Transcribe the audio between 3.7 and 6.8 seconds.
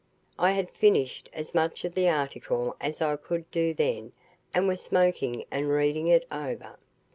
then and was smoking and reading it over.